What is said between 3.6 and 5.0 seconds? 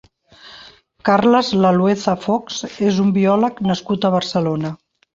nascut a Barcelona.